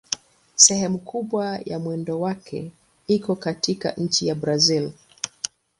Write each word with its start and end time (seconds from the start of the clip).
Sehemu 0.55 0.97
kubwa 0.99 1.59
ya 1.65 1.79
mwendo 1.79 2.19
wake 2.19 2.71
iko 3.07 3.35
katika 3.35 3.91
nchi 3.91 4.27
ya 4.27 4.35
Brazil. 4.35 4.91